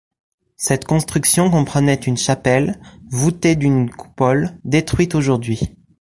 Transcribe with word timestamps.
Cette 0.55 0.85
construction 0.85 1.51
comprenait 1.51 1.93
une 1.93 2.17
chapelle 2.17 2.81
voûtée 3.11 3.55
d'une 3.55 3.87
coupole, 3.91 4.57
détruite 4.63 5.13
aujourd'hui. 5.13 5.77